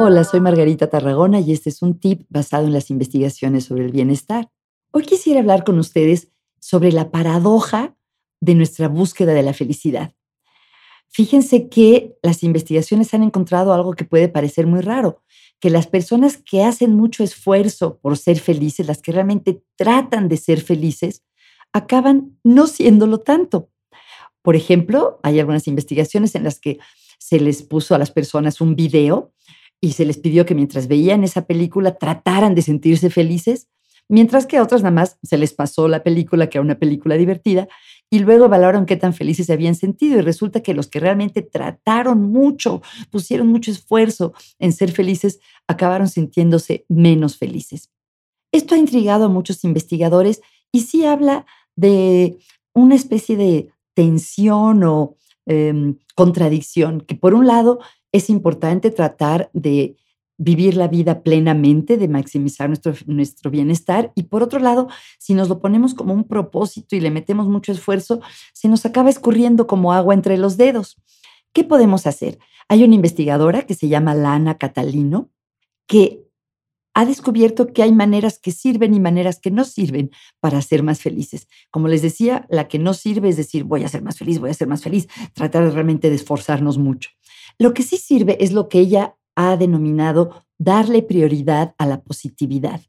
Hola, 0.00 0.24
soy 0.24 0.40
Margarita 0.40 0.88
Tarragona 0.88 1.38
y 1.38 1.52
este 1.52 1.68
es 1.68 1.82
un 1.82 2.00
tip 2.00 2.26
basado 2.28 2.66
en 2.66 2.72
las 2.72 2.90
investigaciones 2.90 3.66
sobre 3.66 3.84
el 3.84 3.92
bienestar. 3.92 4.50
Hoy 4.90 5.04
quisiera 5.04 5.40
hablar 5.40 5.64
con 5.64 5.78
ustedes 5.78 6.32
sobre 6.60 6.90
la 6.90 7.10
paradoja 7.10 7.94
de 8.40 8.54
nuestra 8.54 8.88
búsqueda 8.88 9.34
de 9.34 9.42
la 9.42 9.52
felicidad. 9.52 10.14
Fíjense 11.10 11.68
que 11.68 12.16
las 12.22 12.42
investigaciones 12.42 13.12
han 13.14 13.22
encontrado 13.22 13.72
algo 13.72 13.94
que 13.94 14.04
puede 14.04 14.28
parecer 14.28 14.66
muy 14.66 14.80
raro, 14.80 15.22
que 15.60 15.70
las 15.70 15.86
personas 15.86 16.36
que 16.36 16.62
hacen 16.62 16.94
mucho 16.94 17.24
esfuerzo 17.24 17.98
por 18.00 18.16
ser 18.16 18.38
felices, 18.38 18.86
las 18.86 19.02
que 19.02 19.12
realmente 19.12 19.62
tratan 19.76 20.28
de 20.28 20.36
ser 20.36 20.60
felices, 20.60 21.24
acaban 21.72 22.38
no 22.44 22.66
siéndolo 22.66 23.18
tanto. 23.18 23.70
Por 24.42 24.56
ejemplo, 24.56 25.18
hay 25.22 25.40
algunas 25.40 25.66
investigaciones 25.66 26.34
en 26.34 26.44
las 26.44 26.60
que 26.60 26.78
se 27.18 27.40
les 27.40 27.62
puso 27.62 27.94
a 27.94 27.98
las 27.98 28.10
personas 28.10 28.60
un 28.60 28.76
video 28.76 29.32
y 29.80 29.92
se 29.92 30.04
les 30.04 30.18
pidió 30.18 30.46
que 30.46 30.54
mientras 30.54 30.88
veían 30.88 31.24
esa 31.24 31.46
película 31.46 31.96
trataran 31.98 32.54
de 32.54 32.62
sentirse 32.62 33.10
felices, 33.10 33.68
mientras 34.08 34.46
que 34.46 34.56
a 34.56 34.62
otras 34.62 34.82
nada 34.82 34.94
más 34.94 35.18
se 35.22 35.38
les 35.38 35.52
pasó 35.52 35.88
la 35.88 36.02
película, 36.02 36.48
que 36.48 36.58
era 36.58 36.64
una 36.64 36.78
película 36.78 37.16
divertida, 37.16 37.68
y 38.10 38.20
luego 38.20 38.46
evaluaron 38.46 38.86
qué 38.86 38.96
tan 38.96 39.12
felices 39.12 39.46
se 39.46 39.52
habían 39.52 39.74
sentido 39.74 40.18
y 40.18 40.22
resulta 40.22 40.62
que 40.62 40.74
los 40.74 40.86
que 40.86 41.00
realmente 41.00 41.42
trataron 41.42 42.22
mucho, 42.22 42.82
pusieron 43.10 43.48
mucho 43.48 43.70
esfuerzo 43.70 44.32
en 44.58 44.72
ser 44.72 44.92
felices, 44.92 45.40
acabaron 45.66 46.08
sintiéndose 46.08 46.84
menos 46.88 47.36
felices. 47.36 47.90
Esto 48.52 48.74
ha 48.74 48.78
intrigado 48.78 49.26
a 49.26 49.28
muchos 49.28 49.62
investigadores 49.64 50.40
y 50.72 50.80
sí 50.80 51.04
habla 51.04 51.44
de 51.76 52.38
una 52.74 52.94
especie 52.94 53.36
de 53.36 53.70
tensión 53.94 54.84
o 54.84 55.16
em, 55.46 55.96
contradicción, 56.14 57.00
que 57.00 57.14
por 57.14 57.34
un 57.34 57.46
lado 57.46 57.80
es 58.12 58.30
importante 58.30 58.90
tratar 58.90 59.50
de 59.52 59.96
vivir 60.38 60.76
la 60.76 60.88
vida 60.88 61.22
plenamente, 61.22 61.98
de 61.98 62.08
maximizar 62.08 62.68
nuestro, 62.68 62.94
nuestro 63.06 63.50
bienestar. 63.50 64.12
Y 64.14 64.24
por 64.24 64.42
otro 64.42 64.60
lado, 64.60 64.88
si 65.18 65.34
nos 65.34 65.48
lo 65.48 65.60
ponemos 65.60 65.94
como 65.94 66.14
un 66.14 66.24
propósito 66.24 66.96
y 66.96 67.00
le 67.00 67.10
metemos 67.10 67.48
mucho 67.48 67.72
esfuerzo, 67.72 68.20
se 68.54 68.68
nos 68.68 68.86
acaba 68.86 69.10
escurriendo 69.10 69.66
como 69.66 69.92
agua 69.92 70.14
entre 70.14 70.38
los 70.38 70.56
dedos. 70.56 70.96
¿Qué 71.52 71.64
podemos 71.64 72.06
hacer? 72.06 72.38
Hay 72.68 72.84
una 72.84 72.94
investigadora 72.94 73.62
que 73.66 73.74
se 73.74 73.88
llama 73.88 74.14
Lana 74.14 74.58
Catalino 74.58 75.30
que 75.86 76.28
ha 76.94 77.04
descubierto 77.04 77.72
que 77.72 77.82
hay 77.82 77.92
maneras 77.92 78.38
que 78.38 78.50
sirven 78.50 78.92
y 78.92 79.00
maneras 79.00 79.38
que 79.38 79.50
no 79.50 79.64
sirven 79.64 80.10
para 80.40 80.60
ser 80.62 80.82
más 80.82 81.00
felices. 81.00 81.46
Como 81.70 81.88
les 81.88 82.02
decía, 82.02 82.46
la 82.50 82.68
que 82.68 82.78
no 82.78 82.92
sirve 82.92 83.28
es 83.28 83.36
decir, 83.36 83.64
voy 83.64 83.84
a 83.84 83.88
ser 83.88 84.02
más 84.02 84.18
feliz, 84.18 84.40
voy 84.40 84.50
a 84.50 84.54
ser 84.54 84.68
más 84.68 84.82
feliz, 84.82 85.08
tratar 85.32 85.72
realmente 85.72 86.10
de 86.10 86.16
esforzarnos 86.16 86.76
mucho. 86.76 87.10
Lo 87.58 87.72
que 87.72 87.82
sí 87.82 87.96
sirve 87.96 88.36
es 88.40 88.52
lo 88.52 88.68
que 88.68 88.80
ella 88.80 89.16
ha 89.38 89.56
denominado 89.56 90.44
darle 90.58 91.00
prioridad 91.00 91.72
a 91.78 91.86
la 91.86 92.02
positividad. 92.02 92.80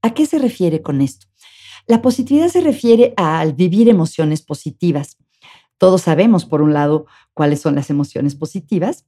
¿A 0.00 0.14
qué 0.14 0.24
se 0.24 0.38
refiere 0.38 0.80
con 0.80 1.02
esto? 1.02 1.26
La 1.86 2.00
positividad 2.00 2.48
se 2.48 2.62
refiere 2.62 3.12
al 3.18 3.52
vivir 3.52 3.86
emociones 3.86 4.40
positivas. 4.40 5.18
Todos 5.76 6.00
sabemos, 6.00 6.46
por 6.46 6.62
un 6.62 6.72
lado, 6.72 7.04
cuáles 7.34 7.60
son 7.60 7.74
las 7.74 7.90
emociones 7.90 8.34
positivas, 8.34 9.04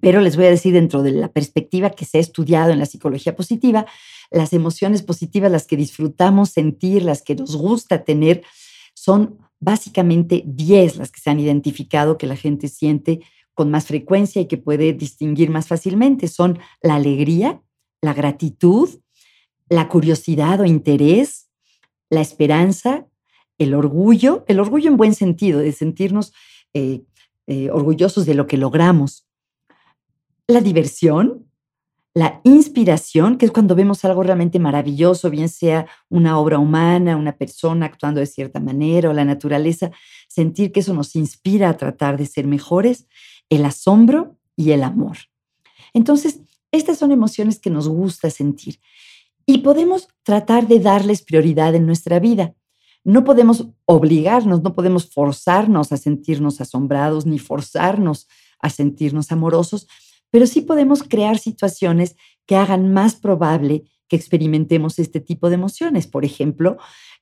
pero 0.00 0.20
les 0.20 0.34
voy 0.34 0.46
a 0.46 0.50
decir 0.50 0.72
dentro 0.72 1.04
de 1.04 1.12
la 1.12 1.28
perspectiva 1.28 1.90
que 1.90 2.04
se 2.04 2.18
ha 2.18 2.20
estudiado 2.20 2.72
en 2.72 2.80
la 2.80 2.86
psicología 2.86 3.36
positiva, 3.36 3.86
las 4.32 4.52
emociones 4.52 5.02
positivas, 5.02 5.52
las 5.52 5.68
que 5.68 5.76
disfrutamos 5.76 6.50
sentir, 6.50 7.04
las 7.04 7.22
que 7.22 7.36
nos 7.36 7.54
gusta 7.54 8.02
tener, 8.02 8.42
son 8.92 9.38
básicamente 9.60 10.42
10 10.44 10.96
las 10.96 11.12
que 11.12 11.20
se 11.20 11.30
han 11.30 11.38
identificado 11.38 12.18
que 12.18 12.26
la 12.26 12.36
gente 12.36 12.66
siente 12.66 13.20
con 13.58 13.72
más 13.72 13.86
frecuencia 13.86 14.40
y 14.40 14.46
que 14.46 14.56
puede 14.56 14.92
distinguir 14.92 15.50
más 15.50 15.66
fácilmente 15.66 16.28
son 16.28 16.60
la 16.80 16.94
alegría, 16.94 17.60
la 18.00 18.14
gratitud, 18.14 18.88
la 19.68 19.88
curiosidad 19.88 20.60
o 20.60 20.64
interés, 20.64 21.50
la 22.08 22.20
esperanza, 22.20 23.08
el 23.58 23.74
orgullo, 23.74 24.44
el 24.46 24.60
orgullo 24.60 24.88
en 24.88 24.96
buen 24.96 25.12
sentido, 25.12 25.58
de 25.58 25.72
sentirnos 25.72 26.32
eh, 26.72 27.02
eh, 27.48 27.68
orgullosos 27.72 28.26
de 28.26 28.34
lo 28.34 28.46
que 28.46 28.58
logramos, 28.58 29.26
la 30.46 30.60
diversión, 30.60 31.48
la 32.14 32.40
inspiración, 32.44 33.38
que 33.38 33.46
es 33.46 33.52
cuando 33.52 33.74
vemos 33.74 34.04
algo 34.04 34.22
realmente 34.22 34.60
maravilloso, 34.60 35.30
bien 35.30 35.48
sea 35.48 35.88
una 36.08 36.38
obra 36.38 36.60
humana, 36.60 37.16
una 37.16 37.36
persona 37.36 37.86
actuando 37.86 38.20
de 38.20 38.26
cierta 38.26 38.60
manera 38.60 39.10
o 39.10 39.12
la 39.12 39.24
naturaleza, 39.24 39.90
sentir 40.28 40.70
que 40.70 40.80
eso 40.80 40.94
nos 40.94 41.16
inspira 41.16 41.68
a 41.68 41.76
tratar 41.76 42.16
de 42.16 42.26
ser 42.26 42.46
mejores, 42.46 43.08
el 43.50 43.64
asombro 43.64 44.36
y 44.56 44.72
el 44.72 44.82
amor. 44.82 45.16
Entonces, 45.94 46.40
estas 46.72 46.98
son 46.98 47.12
emociones 47.12 47.58
que 47.58 47.70
nos 47.70 47.88
gusta 47.88 48.30
sentir 48.30 48.80
y 49.46 49.58
podemos 49.58 50.08
tratar 50.22 50.68
de 50.68 50.80
darles 50.80 51.22
prioridad 51.22 51.74
en 51.74 51.86
nuestra 51.86 52.18
vida. 52.18 52.54
No 53.04 53.24
podemos 53.24 53.68
obligarnos, 53.86 54.62
no 54.62 54.74
podemos 54.74 55.10
forzarnos 55.10 55.92
a 55.92 55.96
sentirnos 55.96 56.60
asombrados 56.60 57.24
ni 57.24 57.38
forzarnos 57.38 58.28
a 58.60 58.70
sentirnos 58.70 59.32
amorosos, 59.32 59.86
pero 60.30 60.46
sí 60.46 60.60
podemos 60.60 61.02
crear 61.02 61.38
situaciones 61.38 62.16
que 62.44 62.56
hagan 62.56 62.92
más 62.92 63.14
probable 63.14 63.84
que 64.08 64.16
experimentemos 64.16 64.98
este 64.98 65.20
tipo 65.20 65.48
de 65.48 65.54
emociones. 65.54 66.06
Por 66.06 66.24
ejemplo, 66.24 66.76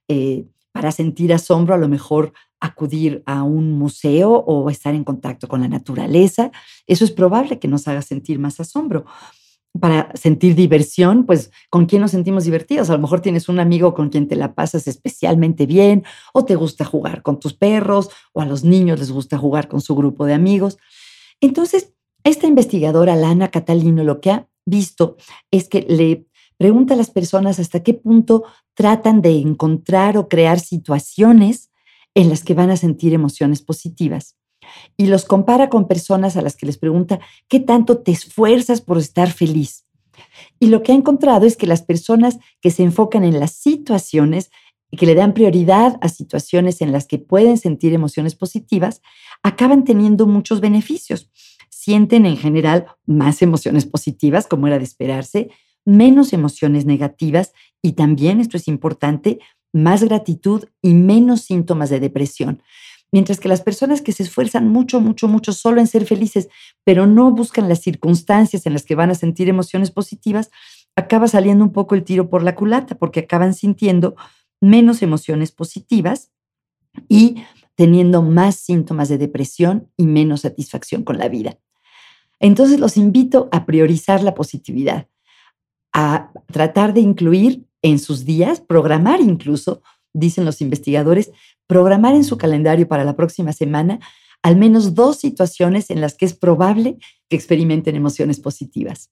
eh, 0.08 0.46
para 0.72 0.92
sentir 0.92 1.32
asombro, 1.32 1.74
a 1.74 1.78
lo 1.78 1.88
mejor 1.88 2.32
acudir 2.60 3.22
a 3.26 3.42
un 3.42 3.72
museo 3.72 4.32
o 4.32 4.70
estar 4.70 4.94
en 4.94 5.04
contacto 5.04 5.48
con 5.48 5.60
la 5.60 5.68
naturaleza. 5.68 6.50
Eso 6.86 7.04
es 7.04 7.10
probable 7.10 7.58
que 7.58 7.68
nos 7.68 7.86
haga 7.88 8.02
sentir 8.02 8.38
más 8.38 8.60
asombro. 8.60 9.04
Para 9.78 10.10
sentir 10.14 10.54
diversión, 10.54 11.26
pues 11.26 11.50
con 11.68 11.84
quién 11.84 12.00
nos 12.00 12.12
sentimos 12.12 12.44
divertidos. 12.44 12.88
A 12.88 12.94
lo 12.94 12.98
mejor 12.98 13.20
tienes 13.20 13.48
un 13.50 13.60
amigo 13.60 13.92
con 13.92 14.08
quien 14.08 14.26
te 14.26 14.34
la 14.34 14.54
pasas 14.54 14.88
especialmente 14.88 15.66
bien, 15.66 16.02
o 16.32 16.46
te 16.46 16.54
gusta 16.54 16.86
jugar 16.86 17.22
con 17.22 17.38
tus 17.38 17.52
perros, 17.52 18.08
o 18.32 18.40
a 18.40 18.46
los 18.46 18.64
niños 18.64 18.98
les 18.98 19.10
gusta 19.10 19.36
jugar 19.36 19.68
con 19.68 19.82
su 19.82 19.94
grupo 19.94 20.24
de 20.24 20.32
amigos. 20.32 20.78
Entonces, 21.42 21.92
esta 22.24 22.46
investigadora, 22.46 23.16
Lana 23.16 23.50
Catalino, 23.50 24.02
lo 24.02 24.20
que 24.22 24.30
ha 24.30 24.48
visto 24.64 25.16
es 25.50 25.68
que 25.68 25.82
le 25.88 26.26
pregunta 26.56 26.94
a 26.94 26.96
las 26.96 27.10
personas 27.10 27.58
hasta 27.58 27.82
qué 27.82 27.92
punto 27.92 28.44
tratan 28.74 29.20
de 29.20 29.38
encontrar 29.38 30.16
o 30.16 30.28
crear 30.28 30.58
situaciones 30.58 31.70
en 32.16 32.30
las 32.30 32.42
que 32.42 32.54
van 32.54 32.70
a 32.70 32.76
sentir 32.76 33.12
emociones 33.12 33.62
positivas. 33.62 34.36
Y 34.96 35.06
los 35.06 35.26
compara 35.26 35.68
con 35.68 35.86
personas 35.86 36.36
a 36.36 36.42
las 36.42 36.56
que 36.56 36.66
les 36.66 36.78
pregunta, 36.78 37.20
¿qué 37.46 37.60
tanto 37.60 37.98
te 37.98 38.10
esfuerzas 38.10 38.80
por 38.80 38.98
estar 38.98 39.30
feliz? 39.30 39.84
Y 40.58 40.68
lo 40.68 40.82
que 40.82 40.92
ha 40.92 40.94
encontrado 40.94 41.46
es 41.46 41.58
que 41.58 41.66
las 41.66 41.82
personas 41.82 42.38
que 42.62 42.70
se 42.70 42.82
enfocan 42.82 43.22
en 43.22 43.38
las 43.38 43.52
situaciones 43.52 44.50
y 44.90 44.96
que 44.96 45.04
le 45.04 45.14
dan 45.14 45.34
prioridad 45.34 45.98
a 46.00 46.08
situaciones 46.08 46.80
en 46.80 46.90
las 46.90 47.06
que 47.06 47.18
pueden 47.18 47.58
sentir 47.58 47.92
emociones 47.92 48.34
positivas, 48.34 49.02
acaban 49.42 49.84
teniendo 49.84 50.26
muchos 50.26 50.60
beneficios. 50.60 51.30
Sienten 51.68 52.24
en 52.24 52.38
general 52.38 52.86
más 53.04 53.42
emociones 53.42 53.84
positivas, 53.84 54.46
como 54.46 54.68
era 54.68 54.78
de 54.78 54.84
esperarse, 54.84 55.50
menos 55.84 56.32
emociones 56.32 56.86
negativas 56.86 57.52
y 57.82 57.92
también, 57.92 58.40
esto 58.40 58.56
es 58.56 58.68
importante, 58.68 59.38
más 59.76 60.02
gratitud 60.02 60.64
y 60.82 60.94
menos 60.94 61.42
síntomas 61.42 61.90
de 61.90 62.00
depresión. 62.00 62.62
Mientras 63.12 63.38
que 63.38 63.48
las 63.48 63.60
personas 63.60 64.02
que 64.02 64.12
se 64.12 64.24
esfuerzan 64.24 64.68
mucho, 64.68 65.00
mucho, 65.00 65.28
mucho 65.28 65.52
solo 65.52 65.80
en 65.80 65.86
ser 65.86 66.06
felices, 66.06 66.48
pero 66.84 67.06
no 67.06 67.30
buscan 67.30 67.68
las 67.68 67.80
circunstancias 67.80 68.66
en 68.66 68.72
las 68.72 68.84
que 68.84 68.94
van 68.94 69.10
a 69.10 69.14
sentir 69.14 69.48
emociones 69.48 69.90
positivas, 69.90 70.50
acaba 70.96 71.28
saliendo 71.28 71.64
un 71.64 71.72
poco 71.72 71.94
el 71.94 72.04
tiro 72.04 72.28
por 72.28 72.42
la 72.42 72.54
culata, 72.54 72.96
porque 72.96 73.20
acaban 73.20 73.54
sintiendo 73.54 74.16
menos 74.60 75.02
emociones 75.02 75.52
positivas 75.52 76.32
y 77.08 77.44
teniendo 77.74 78.22
más 78.22 78.56
síntomas 78.56 79.08
de 79.08 79.18
depresión 79.18 79.90
y 79.96 80.06
menos 80.06 80.40
satisfacción 80.40 81.04
con 81.04 81.18
la 81.18 81.28
vida. 81.28 81.58
Entonces 82.40 82.80
los 82.80 82.96
invito 82.96 83.48
a 83.52 83.66
priorizar 83.66 84.22
la 84.22 84.34
positividad, 84.34 85.08
a 85.92 86.32
tratar 86.46 86.94
de 86.94 87.00
incluir 87.00 87.66
en 87.86 87.98
sus 87.98 88.24
días, 88.24 88.60
programar 88.60 89.20
incluso, 89.20 89.82
dicen 90.12 90.44
los 90.44 90.60
investigadores, 90.60 91.30
programar 91.66 92.14
en 92.14 92.24
su 92.24 92.36
calendario 92.36 92.88
para 92.88 93.04
la 93.04 93.16
próxima 93.16 93.52
semana 93.52 94.00
al 94.42 94.56
menos 94.56 94.94
dos 94.94 95.16
situaciones 95.16 95.90
en 95.90 96.00
las 96.00 96.14
que 96.14 96.24
es 96.24 96.34
probable 96.34 96.98
que 97.28 97.36
experimenten 97.36 97.96
emociones 97.96 98.38
positivas. 98.38 99.10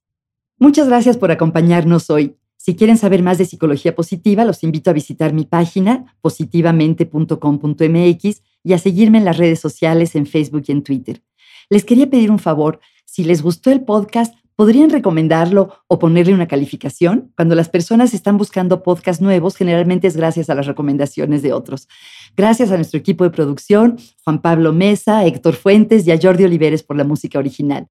Muchas 0.59 0.87
gracias 0.89 1.17
por 1.17 1.33
acompañarnos 1.33 2.11
hoy. 2.11 2.37
Si 2.57 2.77
quieren 2.77 2.99
saber 2.99 3.23
más 3.23 3.39
de 3.39 3.45
psicología 3.45 3.95
positiva, 3.95 4.45
los 4.45 4.63
invito 4.63 4.91
a 4.91 4.93
visitar 4.93 5.33
mi 5.33 5.45
página 5.45 6.17
positivamente.com.mx 6.21 8.43
y 8.63 8.73
a 8.73 8.79
seguirme 8.79 9.19
en 9.19 9.25
las 9.25 9.37
redes 9.37 9.61
sociales 9.61 10.15
en 10.15 10.27
Facebook 10.27 10.65
y 10.69 10.73
en 10.73 10.83
Twitter. 10.83 11.23
Les 11.69 11.85
quería 11.85 12.09
pedir 12.09 12.31
un 12.31 12.39
favor, 12.39 12.81
si 13.05 13.25
les 13.25 13.43
gustó 13.43 13.71
el 13.71 13.85
podcast, 13.85 14.35
¿Podrían 14.57 14.91
recomendarlo 14.91 15.83
o 15.89 15.99
ponerle 15.99 16.33
una 16.33 16.47
calificación? 16.47 17.33
Cuando 17.37 17.57
las 17.57 17.69
personas 17.69 18.15
están 18.15 18.37
buscando 18.37 18.85
podcasts 18.85 19.21
nuevos, 19.21 19.57
generalmente 19.57 20.07
es 20.07 20.17
gracias 20.17 20.49
a 20.49 20.55
las 20.55 20.67
recomendaciones 20.67 21.43
de 21.43 21.53
otros. 21.53 21.89
Gracias 22.37 22.71
a 22.71 22.77
nuestro 22.77 23.01
equipo 23.01 23.25
de 23.25 23.31
producción, 23.31 23.99
Juan 24.23 24.41
Pablo 24.41 24.73
Mesa, 24.73 25.25
Héctor 25.25 25.55
Fuentes 25.55 26.07
y 26.07 26.13
a 26.13 26.19
Jordi 26.21 26.45
Oliveres 26.45 26.85
por 26.85 26.97
la 26.97 27.05
música 27.05 27.41
original. 27.41 27.89